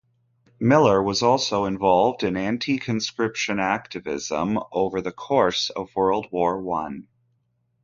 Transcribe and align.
Miller 0.59 1.03
was 1.03 1.21
also 1.21 1.65
involved 1.65 2.23
in 2.23 2.35
anti-conscription 2.35 3.59
activism 3.59 4.57
over 4.71 4.99
the 4.99 5.11
course 5.11 5.69
of 5.69 5.95
World 5.95 6.25
War 6.31 6.59
One. 6.59 7.07